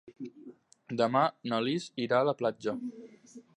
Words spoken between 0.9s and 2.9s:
Demà na Lis irà a la platja.